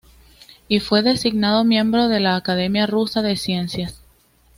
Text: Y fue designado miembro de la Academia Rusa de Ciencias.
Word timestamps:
Y 0.67 0.79
fue 0.79 1.03
designado 1.03 1.63
miembro 1.63 2.07
de 2.07 2.19
la 2.19 2.35
Academia 2.35 2.87
Rusa 2.87 3.21
de 3.21 3.35
Ciencias. 3.35 4.01